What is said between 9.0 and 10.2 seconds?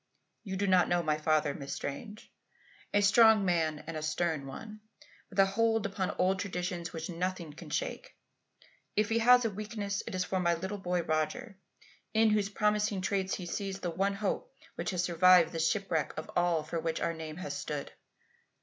he has a weakness it